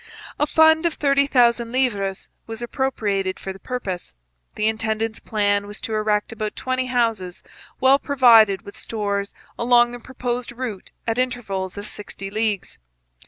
[0.39, 4.15] A fund of thirty thousand livres was appropriated for the purpose.
[4.55, 7.43] The intendant's plan was to erect about twenty houses
[7.79, 12.79] well provided with stores along the proposed route at intervals of sixty leagues.